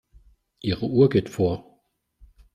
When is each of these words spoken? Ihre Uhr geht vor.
Ihre 0.61 0.87
Uhr 0.87 1.09
geht 1.09 1.29
vor. 1.29 1.79